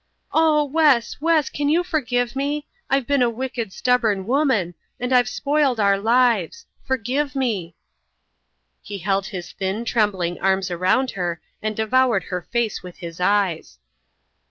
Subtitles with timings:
[0.33, 2.65] "Oh, Wes, Wes, can you forgive me?
[2.89, 6.65] I've been a wicked, stubborn woman and I've spoiled our lives.
[6.83, 7.75] Forgive me."
[8.81, 13.77] He held his thin trembling arms around her and devoured her face with his eyes.